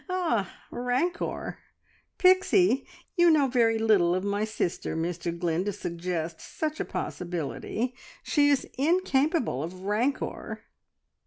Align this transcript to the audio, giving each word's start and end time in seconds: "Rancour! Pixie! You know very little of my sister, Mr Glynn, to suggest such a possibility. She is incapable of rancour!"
"Rancour! 0.71 1.59
Pixie! 2.17 2.87
You 3.15 3.29
know 3.29 3.47
very 3.47 3.77
little 3.77 4.15
of 4.15 4.23
my 4.23 4.45
sister, 4.45 4.95
Mr 4.97 5.37
Glynn, 5.39 5.63
to 5.65 5.71
suggest 5.71 6.41
such 6.41 6.79
a 6.79 6.85
possibility. 6.85 7.93
She 8.23 8.49
is 8.49 8.67
incapable 8.79 9.61
of 9.61 9.83
rancour!" 9.83 10.61